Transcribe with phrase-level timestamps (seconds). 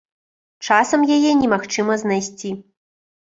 [0.67, 2.49] Часам яе немагчыма знайсці.